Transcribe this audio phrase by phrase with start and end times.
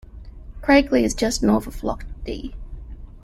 [0.63, 2.55] Craiglee is just north of Loch Dee.